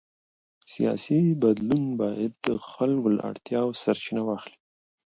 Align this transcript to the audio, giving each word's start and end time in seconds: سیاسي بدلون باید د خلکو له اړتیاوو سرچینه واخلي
سیاسي 0.71 1.19
بدلون 1.41 1.83
باید 2.01 2.33
د 2.47 2.49
خلکو 2.69 3.07
له 3.15 3.21
اړتیاوو 3.29 3.77
سرچینه 3.81 4.21
واخلي 4.25 4.57